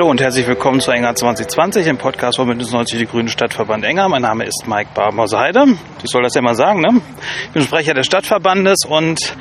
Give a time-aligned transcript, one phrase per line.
[0.00, 3.84] Hallo und herzlich willkommen zu Enger 2020 im Podcast von Bündnis 90 Die Grüne Stadtverband
[3.84, 4.08] Enger.
[4.08, 5.76] Mein Name ist Mike Barmhauser-Heide.
[6.02, 7.02] Ich soll das ja mal sagen, ne?
[7.44, 9.36] Ich bin Sprecher des Stadtverbandes und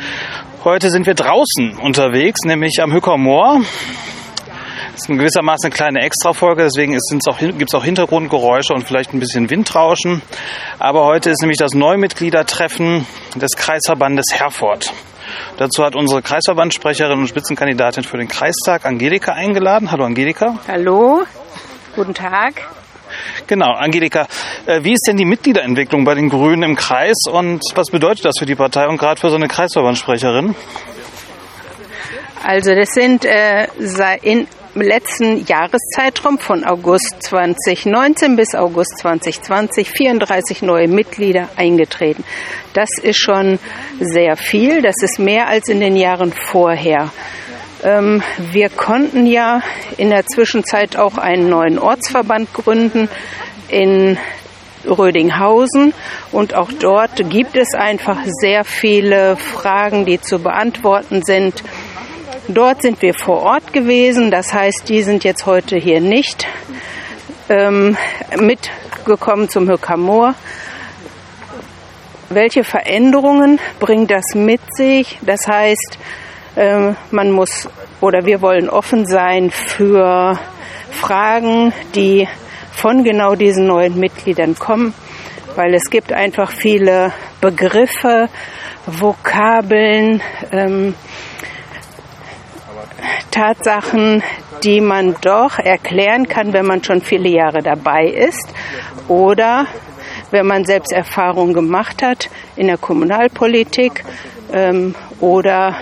[0.66, 3.62] heute sind wir draußen unterwegs, nämlich am Hücker Moor.
[4.92, 9.22] Das ist in gewissermaßen eine kleine Extrafolge, deswegen gibt es auch Hintergrundgeräusche und vielleicht ein
[9.22, 10.22] bisschen Windrauschen.
[10.78, 13.08] Aber heute ist nämlich das Neummitgliedertreffen
[13.38, 14.92] des Kreisverbandes Herford.
[15.60, 19.92] Dazu hat unsere Kreisverbandssprecherin und Spitzenkandidatin für den Kreistag Angelika eingeladen.
[19.92, 20.58] Hallo Angelika.
[20.70, 21.24] Hallo,
[21.98, 22.62] guten Tag.
[23.46, 24.26] Genau, Angelika,
[24.68, 28.40] äh, wie ist denn die Mitgliederentwicklung bei den Grünen im Kreis und was bedeutet das
[28.40, 30.56] für die Partei und gerade für so eine Kreisverbandssprecherin?
[32.42, 33.68] Also das sind äh,
[34.22, 42.24] in letzten Jahreszeitraum von August 2019 bis August 2020 34 neue Mitglieder eingetreten.
[42.74, 43.60] Das ist schon
[44.00, 44.82] sehr viel.
[44.82, 47.12] Das ist mehr als in den Jahren vorher.
[47.84, 49.62] Ähm, wir konnten ja
[49.98, 53.10] in der Zwischenzeit auch einen neuen Ortsverband gründen
[53.70, 54.18] in
[54.86, 55.94] Rödinghausen
[56.32, 61.64] und auch dort gibt es einfach sehr viele Fragen, die zu beantworten sind.
[62.52, 66.48] Dort sind wir vor Ort gewesen, das heißt, die sind jetzt heute hier nicht
[67.48, 67.96] ähm,
[68.40, 70.34] mitgekommen zum Höckermoor.
[72.30, 75.20] Welche Veränderungen bringt das mit sich?
[75.22, 76.00] Das heißt,
[76.56, 77.70] äh, man muss
[78.02, 80.40] oder wir wollen offen sein für
[80.90, 82.28] Fragen, die
[82.72, 84.96] von genau diesen neuen Mitgliedern kommen,
[85.56, 88.28] weil es gibt einfach viele Begriffe,
[88.88, 90.96] Vokabeln, ähm,
[93.32, 94.24] Tatsachen,
[94.64, 98.54] die man doch erklären kann, wenn man schon viele Jahre dabei ist
[99.08, 99.68] oder
[100.32, 104.04] wenn man selbst Erfahrungen gemacht hat in der Kommunalpolitik
[104.52, 105.76] ähm, oder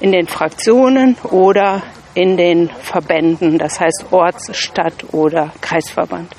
[0.00, 1.82] in den Fraktionen oder
[2.14, 6.34] in den Verbänden, das heißt Orts-, Stadt- oder Kreisverband.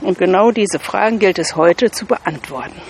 [0.00, 2.80] Und genau diese Fragen gilt es heute zu beantworten.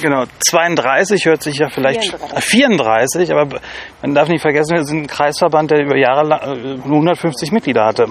[0.00, 3.60] Genau, 32 hört sich ja vielleicht 34, 34 aber
[4.02, 7.84] man darf nicht vergessen, wir sind ein Kreisverband, der über Jahre lang 150 äh, Mitglieder
[7.84, 8.06] hatte.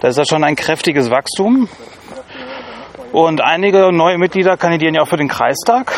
[0.00, 1.68] Das ist ja schon ein kräftiges Wachstum.
[3.12, 5.96] Und einige neue Mitglieder kandidieren ja auch für den Kreistag,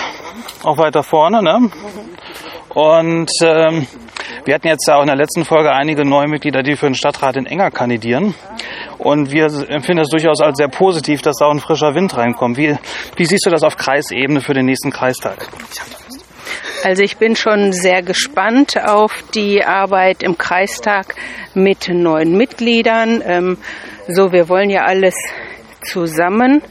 [0.62, 1.43] auch weiter vorne.
[1.43, 1.71] Ne?
[2.69, 3.87] Und ähm,
[4.47, 7.37] wir hatten jetzt auch in der letzten Folge einige neue Mitglieder, die für den Stadtrat
[7.37, 8.34] in Enger kandidieren.
[8.97, 12.57] Und wir empfinden es durchaus als sehr positiv, dass da auch ein frischer Wind reinkommt.
[12.57, 12.77] Wie,
[13.17, 15.49] wie siehst du das auf Kreisebene für den nächsten Kreistag?
[16.84, 21.17] Also ich bin schon sehr gespannt auf die Arbeit im Kreistag
[21.55, 23.23] mit neuen Mitgliedern.
[23.27, 23.59] Ähm,
[24.07, 25.17] so, wir wollen ja alles
[25.83, 26.63] zusammen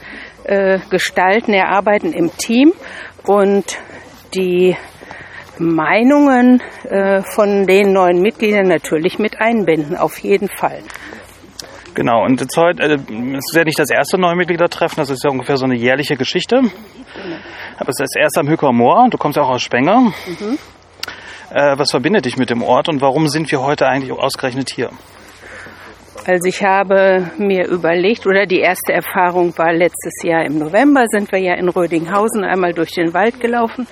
[0.46, 2.72] äh, gestalten, erarbeiten im Team
[3.26, 3.78] und
[4.34, 4.78] die
[5.60, 10.80] Meinungen äh, von den neuen Mitgliedern natürlich mit einbinden, auf jeden Fall.
[11.94, 15.24] Genau, und jetzt heute, äh, es ist ja nicht das erste neue Mitgliedertreffen, das ist
[15.24, 16.58] ja ungefähr so eine jährliche Geschichte.
[17.78, 20.02] Aber es ist das erste am Hücker Moor, du kommst ja auch aus Spenger.
[20.02, 20.58] Mhm.
[21.52, 24.90] Äh, was verbindet dich mit dem Ort und warum sind wir heute eigentlich ausgerechnet hier?
[26.28, 31.32] Also ich habe mir überlegt, oder die erste Erfahrung war letztes Jahr im November, sind
[31.32, 33.88] wir ja in Rödinghausen einmal durch den Wald gelaufen,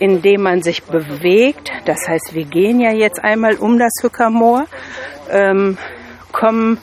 [0.00, 1.70] in dem man sich bewegt.
[1.84, 4.64] Das heißt, wir gehen ja jetzt einmal um das Hückermoor,
[5.30, 5.78] ähm,
[6.32, 6.78] kommen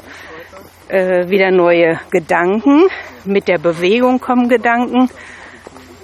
[0.87, 2.83] äh, wieder neue Gedanken.
[3.25, 5.09] Mit der Bewegung kommen Gedanken.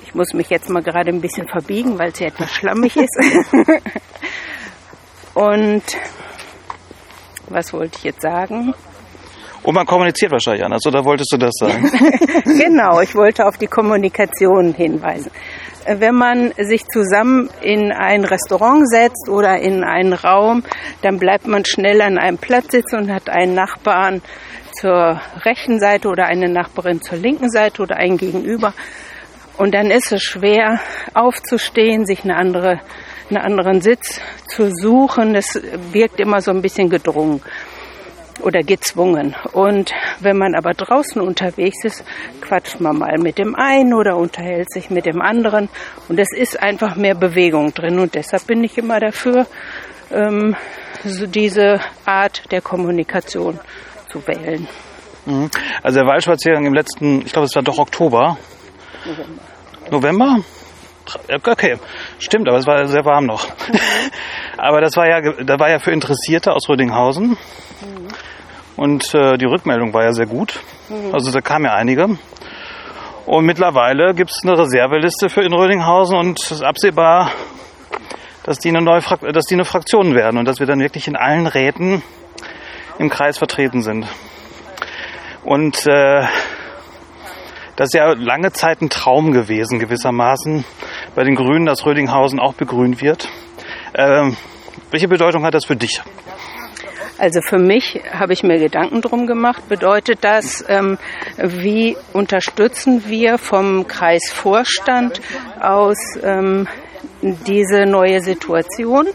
[0.03, 3.17] Ich muss mich jetzt mal gerade ein bisschen verbiegen, weil es ja etwas schlammig ist.
[5.33, 5.83] Und
[7.47, 8.73] was wollte ich jetzt sagen?
[9.63, 11.89] Und man kommuniziert wahrscheinlich anders, oder wolltest du das sagen?
[12.43, 15.31] genau, ich wollte auf die Kommunikation hinweisen.
[15.85, 20.63] Wenn man sich zusammen in ein Restaurant setzt oder in einen Raum,
[21.01, 24.21] dann bleibt man schnell an einem Platz sitzen und hat einen Nachbarn,
[24.73, 28.73] zur rechten Seite oder eine Nachbarin zur linken Seite oder ein Gegenüber.
[29.57, 30.79] Und dann ist es schwer
[31.13, 32.81] aufzustehen, sich eine andere,
[33.29, 35.33] einen anderen Sitz zu suchen.
[35.33, 35.61] Das
[35.91, 37.41] wirkt immer so ein bisschen gedrungen
[38.41, 39.35] oder gezwungen.
[39.53, 42.05] Und wenn man aber draußen unterwegs ist,
[42.41, 45.69] quatscht man mal mit dem einen oder unterhält sich mit dem anderen.
[46.09, 47.99] Und es ist einfach mehr Bewegung drin.
[47.99, 49.45] Und deshalb bin ich immer dafür,
[50.11, 50.55] ähm,
[51.03, 53.59] so diese Art der Kommunikation
[54.11, 54.67] zu wählen.
[55.25, 55.49] Mhm.
[55.81, 58.37] Also der Waldspaziergang im letzten, ich glaube es war doch Oktober.
[59.05, 59.41] November.
[59.91, 60.39] November?
[61.45, 61.77] Okay,
[62.19, 63.45] stimmt, aber es war sehr warm noch.
[64.57, 67.29] aber das war ja, da war ja für Interessierte aus Rödinghausen.
[67.29, 68.07] Mhm.
[68.75, 70.59] Und äh, die Rückmeldung war ja sehr gut.
[70.89, 71.13] Mhm.
[71.13, 72.17] Also da kamen ja einige.
[73.25, 77.31] Und mittlerweile gibt es eine Reserveliste für in Rödinghausen und es ist absehbar,
[78.43, 79.01] dass die, eine neue
[79.31, 82.03] dass die eine Fraktion werden und dass wir dann wirklich in allen Räten
[82.99, 84.05] im Kreis vertreten sind.
[85.43, 86.27] Und äh,
[87.75, 90.65] das ist ja lange Zeit ein Traum gewesen, gewissermaßen,
[91.15, 93.27] bei den Grünen, dass Rödinghausen auch begrünt wird.
[93.95, 94.35] Ähm,
[94.91, 96.01] welche Bedeutung hat das für dich?
[97.17, 99.69] Also für mich habe ich mir Gedanken drum gemacht.
[99.69, 100.97] Bedeutet das, ähm,
[101.37, 105.21] wie unterstützen wir vom Kreisvorstand
[105.59, 106.67] aus ähm,
[107.21, 109.07] diese neue Situation,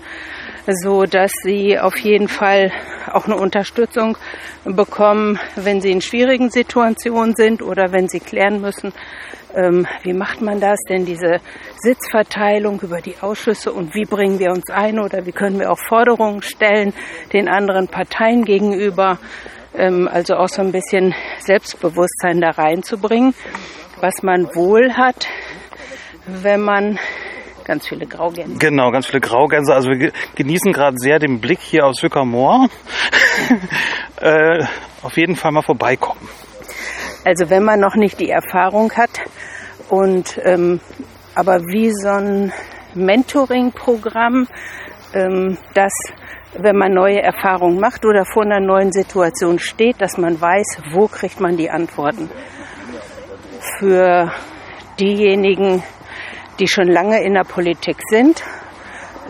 [0.66, 2.70] so dass sie auf jeden Fall
[3.14, 4.16] auch eine Unterstützung
[4.64, 8.92] bekommen, wenn sie in schwierigen Situationen sind oder wenn sie klären müssen,
[9.54, 11.40] ähm, wie macht man das denn, diese
[11.76, 15.78] Sitzverteilung über die Ausschüsse und wie bringen wir uns ein oder wie können wir auch
[15.78, 16.92] Forderungen stellen
[17.32, 19.18] den anderen Parteien gegenüber,
[19.74, 23.34] ähm, also auch so ein bisschen Selbstbewusstsein da reinzubringen,
[24.00, 25.26] was man wohl hat,
[26.26, 26.98] wenn man
[27.68, 28.58] ganz viele Graugänse.
[28.58, 29.74] Genau, ganz viele Graugänse.
[29.74, 32.68] Also wir genießen gerade sehr den Blick hier aus Wickermoor.
[34.20, 34.64] äh,
[35.02, 36.28] auf jeden Fall mal vorbeikommen.
[37.24, 39.20] Also wenn man noch nicht die Erfahrung hat
[39.90, 40.80] und ähm,
[41.34, 42.52] aber wie so ein
[42.94, 44.48] Mentoring-Programm,
[45.14, 45.92] ähm, das
[46.54, 51.06] wenn man neue Erfahrungen macht oder vor einer neuen Situation steht, dass man weiß, wo
[51.06, 52.30] kriegt man die Antworten.
[53.78, 54.32] Für
[54.98, 55.82] diejenigen,
[56.58, 58.42] die schon lange in der Politik sind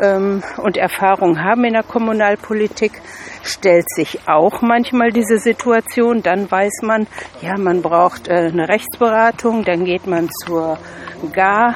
[0.00, 2.92] ähm, und Erfahrung haben in der Kommunalpolitik,
[3.42, 6.22] stellt sich auch manchmal diese Situation.
[6.22, 7.06] Dann weiß man,
[7.40, 10.78] ja, man braucht äh, eine Rechtsberatung, dann geht man zur
[11.32, 11.74] GAR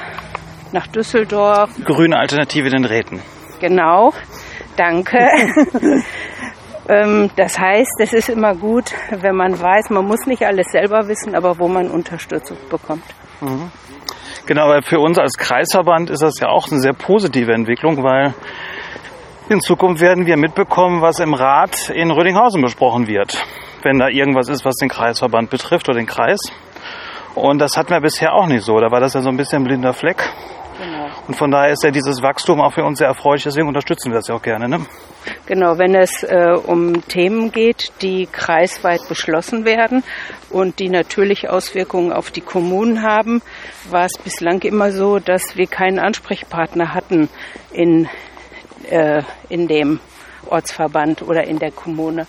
[0.72, 1.70] nach Düsseldorf.
[1.84, 3.20] Grüne Alternative den Räten.
[3.60, 4.12] Genau,
[4.76, 5.19] danke.
[6.88, 11.08] ähm, das heißt, es ist immer gut, wenn man weiß, man muss nicht alles selber
[11.08, 13.05] wissen, aber wo man Unterstützung bekommt.
[13.40, 13.70] Mhm.
[14.44, 18.34] Genau, weil für uns als Kreisverband ist das ja auch eine sehr positive Entwicklung, weil
[19.48, 23.44] in Zukunft werden wir mitbekommen, was im Rat in Rödinghausen besprochen wird,
[23.82, 26.40] wenn da irgendwas ist, was den Kreisverband betrifft oder den Kreis.
[27.34, 28.80] Und das hatten wir bisher auch nicht so.
[28.80, 30.28] Da war das ja so ein bisschen blinder Fleck.
[31.28, 34.16] Und von daher ist ja dieses Wachstum auch für uns sehr erfreulich, deswegen unterstützen wir
[34.16, 34.69] das ja auch gerne.
[34.69, 34.84] Ne?
[35.46, 40.02] Genau, wenn es äh, um Themen geht, die kreisweit beschlossen werden
[40.50, 43.40] und die natürlich Auswirkungen auf die Kommunen haben,
[43.88, 47.28] war es bislang immer so, dass wir keinen Ansprechpartner hatten
[47.72, 48.08] in,
[48.90, 50.00] äh, in dem
[50.48, 52.26] Ortsverband oder in der Kommune.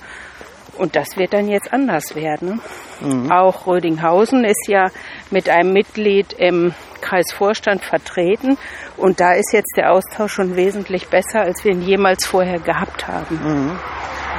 [0.77, 2.59] Und das wird dann jetzt anders werden.
[2.99, 3.31] Mhm.
[3.31, 4.87] Auch Rödinghausen ist ja
[5.33, 8.57] mit einem Mitglied im Kreisvorstand vertreten.
[8.95, 13.07] Und da ist jetzt der Austausch schon wesentlich besser, als wir ihn jemals vorher gehabt
[13.07, 13.39] haben.
[13.43, 13.79] Mhm.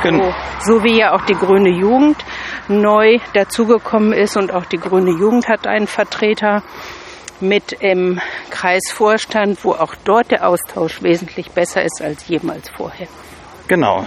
[0.03, 0.33] Genau.
[0.61, 2.17] So, so wie ja auch die Grüne Jugend
[2.69, 6.63] neu dazugekommen ist und auch die Grüne Jugend hat einen Vertreter
[7.41, 8.21] mit im
[8.51, 13.09] Kreisvorstand, wo auch dort der Austausch wesentlich besser ist als jemals vorher.
[13.69, 14.07] Genau.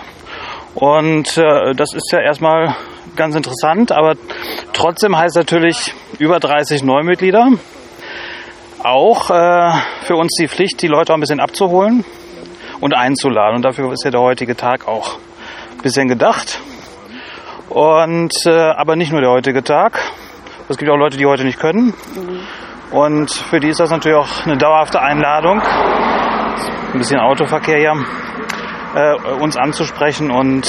[0.75, 2.75] Und äh, das ist ja erstmal
[3.17, 4.13] ganz interessant, aber
[4.73, 7.49] trotzdem heißt natürlich über 30 Neumitglieder.
[8.83, 9.71] Auch äh,
[10.03, 12.05] für uns die Pflicht, die Leute auch ein bisschen abzuholen
[12.79, 13.57] und einzuladen.
[13.57, 15.17] Und dafür ist ja der heutige Tag auch
[15.71, 16.61] ein bisschen gedacht.
[17.69, 19.99] Und äh, aber nicht nur der heutige Tag.
[20.69, 21.93] Es gibt auch Leute, die heute nicht können.
[22.91, 25.59] Und für die ist das natürlich auch eine dauerhafte Einladung.
[25.61, 27.93] Ein bisschen Autoverkehr ja
[28.95, 30.67] äh, uns anzusprechen und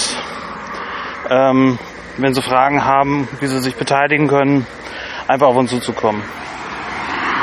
[1.31, 1.79] ähm,
[2.19, 4.67] wenn sie Fragen haben, wie sie sich beteiligen können,
[5.27, 6.23] einfach auf uns zuzukommen.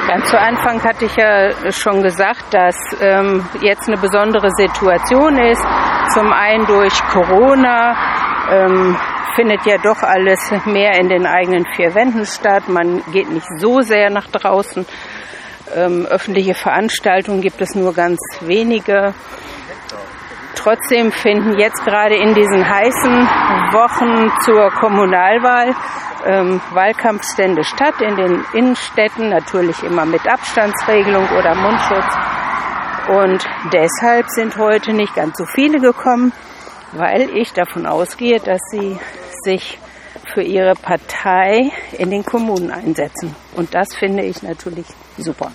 [0.07, 5.65] Ganz zu Anfang hatte ich ja schon gesagt, dass ähm, jetzt eine besondere Situation ist.
[6.13, 7.95] Zum einen durch Corona
[8.51, 8.95] ähm,
[9.35, 12.69] findet ja doch alles mehr in den eigenen vier Wänden statt.
[12.69, 14.85] Man geht nicht so sehr nach draußen.
[15.75, 19.15] Ähm, öffentliche Veranstaltungen gibt es nur ganz wenige.
[20.65, 23.13] Trotzdem finden jetzt gerade in diesen heißen
[23.71, 25.75] Wochen zur Kommunalwahl
[26.25, 32.17] ähm, Wahlkampfstände statt in den Innenstädten, natürlich immer mit Abstandsregelung oder Mundschutz.
[33.09, 36.33] Und deshalb sind heute nicht ganz so viele gekommen,
[36.93, 38.97] weil ich davon ausgehe, dass sie
[39.43, 39.77] sich
[40.33, 41.69] für ihre Partei
[41.99, 43.35] in den Kommunen einsetzen.
[43.55, 44.87] Und das finde ich natürlich
[45.19, 45.51] super.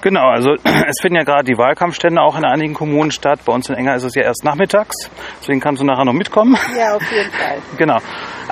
[0.00, 3.40] Genau, also es finden ja gerade die Wahlkampfstände auch in einigen Kommunen statt.
[3.44, 5.10] Bei uns in Enger ist es ja erst nachmittags.
[5.40, 6.56] Deswegen kannst du nachher noch mitkommen.
[6.76, 7.58] Ja, auf jeden Fall.
[7.76, 7.98] Genau.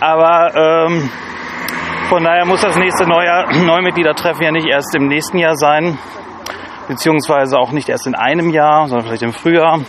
[0.01, 1.11] Aber ähm,
[2.09, 5.99] von daher muss das nächste Neujahr, Neumitgliedertreffen ja nicht erst im nächsten Jahr sein.
[6.89, 9.81] Beziehungsweise auch nicht erst in einem Jahr, sondern vielleicht im Frühjahr.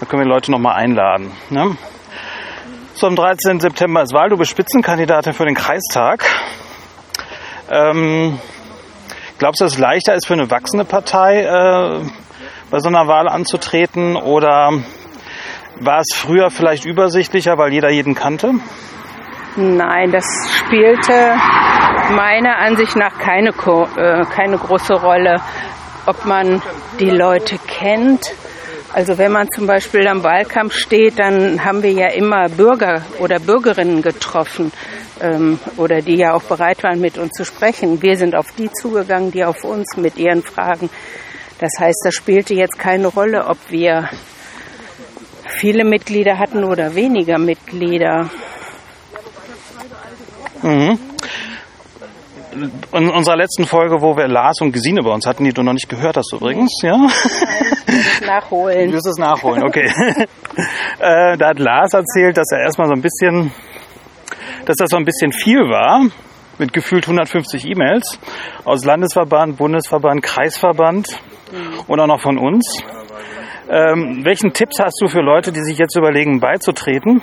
[0.00, 1.30] Da können wir Leute nochmal einladen.
[1.50, 1.76] Ne?
[2.94, 3.60] So, am 13.
[3.60, 4.30] September ist Wahl.
[4.30, 6.24] Du bist Spitzenkandidatin für den Kreistag.
[7.70, 8.38] Ähm,
[9.38, 12.00] Glaubst du, dass es leichter ist für eine wachsende Partei, äh,
[12.70, 14.16] bei so einer Wahl anzutreten?
[14.16, 14.72] Oder
[15.78, 18.54] War es früher vielleicht übersichtlicher, weil jeder jeden kannte?
[19.56, 21.34] Nein, das spielte
[22.14, 25.42] meiner Ansicht nach keine, äh, keine große Rolle,
[26.06, 26.62] ob man
[26.98, 28.32] die Leute kennt.
[28.92, 33.38] Also wenn man zum Beispiel am Wahlkampf steht, dann haben wir ja immer Bürger oder
[33.38, 34.72] Bürgerinnen getroffen
[35.20, 38.00] ähm, oder die ja auch bereit waren, mit uns zu sprechen.
[38.02, 40.88] Wir sind auf die zugegangen, die auf uns mit ihren Fragen.
[41.58, 44.08] Das heißt, das spielte jetzt keine Rolle, ob wir
[45.58, 48.30] viele Mitglieder hatten oder weniger Mitglieder.
[50.62, 50.98] Mhm.
[52.92, 55.74] In unserer letzten Folge, wo wir Lars und Gesine bei uns hatten, die du noch
[55.74, 56.96] nicht gehört hast übrigens, ja?
[58.26, 58.88] nachholen.
[58.88, 59.86] Du wirst es nachholen, okay.
[60.98, 63.52] äh, da hat Lars erzählt, dass er erstmal so ein bisschen,
[64.64, 66.06] dass das so ein bisschen viel war,
[66.58, 68.18] mit gefühlt 150 E-Mails
[68.64, 71.08] aus Landesverband, Bundesverband, Kreisverband
[71.52, 71.80] mhm.
[71.86, 72.82] und auch noch von uns.
[73.68, 77.20] Ähm, welchen Tipps hast du für Leute, die sich jetzt überlegen, beizutreten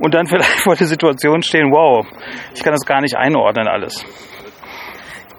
[0.00, 2.06] und dann vielleicht vor der Situation stehen, wow,
[2.54, 4.04] ich kann das gar nicht einordnen alles?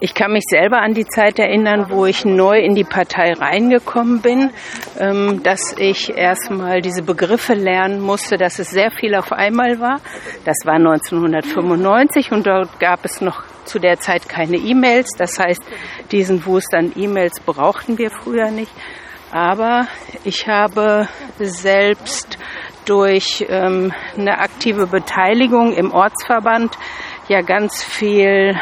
[0.04, 4.20] Ich kann mich selber an die Zeit erinnern, wo ich neu in die Partei reingekommen
[4.20, 4.50] bin,
[4.98, 10.00] ähm, dass ich erstmal diese Begriffe lernen musste, dass es sehr viel auf einmal war.
[10.44, 15.10] Das war 1995 und dort gab es noch zu der Zeit keine E-Mails.
[15.16, 15.62] Das heißt,
[16.10, 18.72] diesen Wust an E-Mails brauchten wir früher nicht.
[19.30, 19.86] Aber
[20.24, 21.06] ich habe
[21.38, 22.38] selbst
[22.86, 26.76] durch ähm, eine aktive Beteiligung im Ortsverband
[27.28, 28.56] ja ganz viel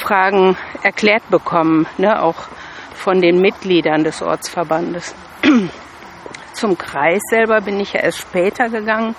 [0.00, 2.48] Fragen erklärt bekommen, ne, auch
[2.94, 5.14] von den Mitgliedern des Ortsverbandes.
[6.52, 9.14] Zum Kreis selber bin ich ja erst später gegangen.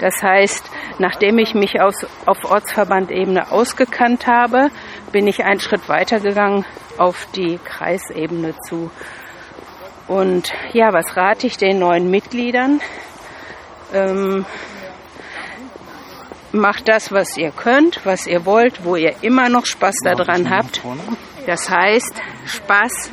[0.00, 4.70] Das heißt, nachdem ich mich aus, auf Ortsverbandebene ausgekannt habe,
[5.12, 6.64] bin ich einen Schritt weiter gegangen
[6.96, 8.90] auf die Kreisebene zu.
[10.08, 12.80] Und ja, was rate ich den neuen Mitgliedern?
[13.92, 14.44] Ähm,
[16.52, 20.80] macht das, was ihr könnt, was ihr wollt, wo ihr immer noch Spaß daran habt.
[21.46, 22.14] Das heißt,
[22.46, 23.10] Spaß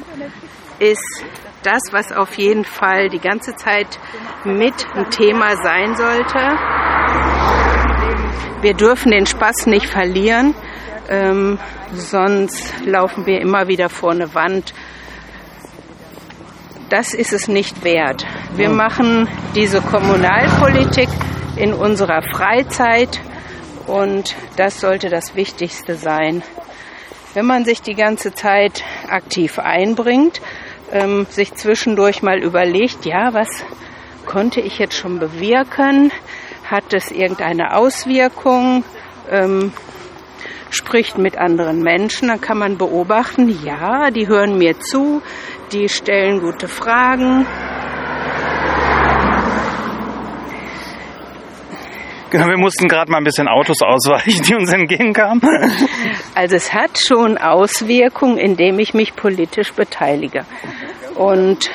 [0.79, 1.23] ist
[1.63, 3.99] das, was auf jeden Fall die ganze Zeit
[4.43, 6.39] mit ein Thema sein sollte.
[8.61, 10.55] Wir dürfen den Spaß nicht verlieren,
[11.09, 11.59] ähm,
[11.93, 14.73] sonst laufen wir immer wieder vor eine Wand.
[16.89, 18.25] Das ist es nicht wert.
[18.55, 21.09] Wir machen diese Kommunalpolitik
[21.57, 23.19] in unserer Freizeit
[23.87, 26.43] und das sollte das Wichtigste sein.
[27.33, 30.41] Wenn man sich die ganze Zeit aktiv einbringt,
[30.91, 33.47] ähm, sich zwischendurch mal überlegt, ja, was
[34.25, 36.11] konnte ich jetzt schon bewirken?
[36.63, 38.83] Hat es irgendeine Auswirkung?
[39.29, 39.73] Ähm,
[40.69, 45.21] spricht mit anderen Menschen, dann kann man beobachten, ja, die hören mir zu,
[45.71, 47.45] die stellen gute Fragen,
[52.45, 55.41] wir mussten gerade mal ein bisschen Autos ausweichen, die uns entgegenkamen.
[56.35, 60.45] Also es hat schon Auswirkungen, indem ich mich politisch beteilige.
[61.15, 61.69] Und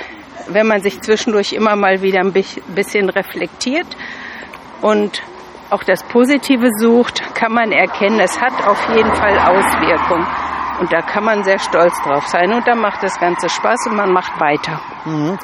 [0.49, 3.87] wenn man sich zwischendurch immer mal wieder ein bisschen reflektiert
[4.81, 5.23] und
[5.71, 10.27] auch das Positive sucht, kann man erkennen, es hat auf jeden Fall Auswirkungen.
[10.81, 12.53] Und da kann man sehr stolz drauf sein.
[12.53, 14.81] Und da macht das Ganze Spaß und man macht weiter.
[15.05, 15.39] Mhm.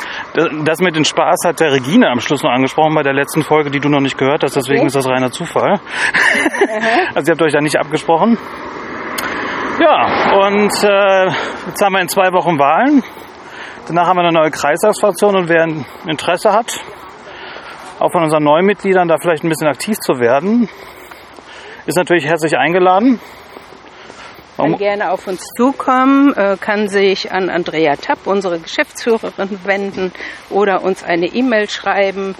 [0.64, 3.70] Das mit dem Spaß hat der Regine am Schluss noch angesprochen bei der letzten Folge,
[3.70, 4.56] die du noch nicht gehört hast.
[4.56, 4.86] Deswegen okay.
[4.86, 5.80] ist das reiner Zufall.
[7.14, 8.38] also ihr habt euch da nicht abgesprochen.
[9.80, 11.26] Ja, und äh,
[11.66, 13.04] jetzt haben wir in zwei Wochen Wahlen.
[13.86, 15.66] Danach haben wir eine neue Kreistagsfraktion und wer
[16.06, 16.80] Interesse hat,
[18.00, 20.68] auch von unseren neuen Mitgliedern da vielleicht ein bisschen aktiv zu werden,
[21.86, 23.20] ist natürlich herzlich eingeladen
[24.58, 30.12] kann gerne auf uns zukommen, äh, kann sich an Andrea Tapp, unsere Geschäftsführerin, wenden
[30.50, 32.34] oder uns eine E-Mail schreiben.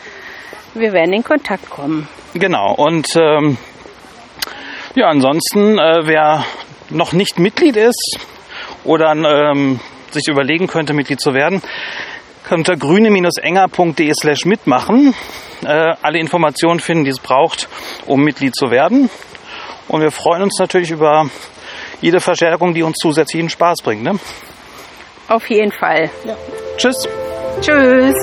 [0.75, 2.09] Wir werden in Kontakt kommen.
[2.35, 2.75] Genau.
[2.75, 3.57] Und ähm,
[4.95, 6.45] ja, ansonsten, äh, wer
[6.91, 8.19] noch nicht Mitglied ist
[8.85, 11.63] oder ähm, sich überlegen könnte, Mitglied zu werden,
[12.51, 15.15] unter grüne-enger.de slash mitmachen.
[15.65, 17.69] Äh, alle Informationen finden, die es braucht,
[18.07, 19.11] um Mitglied zu werden.
[19.89, 21.29] Und wir freuen uns natürlich über
[22.00, 24.02] jede Verstärkung, die uns zusätzlichen Spaß bringt.
[24.02, 24.19] Ne?
[25.28, 26.11] Auf jeden Fall.
[26.25, 26.37] Ja.
[26.76, 27.09] Tschüss.
[27.61, 28.14] Tschüss.